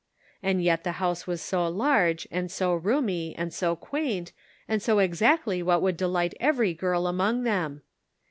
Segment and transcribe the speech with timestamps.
[0.41, 4.31] And yet the house was so large, and so roomy, and so quaint,
[4.67, 7.83] and so exactly what would delight every girl among them